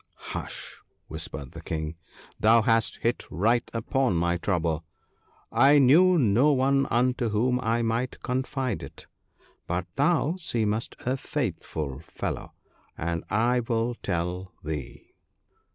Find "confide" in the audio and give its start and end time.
8.23-8.81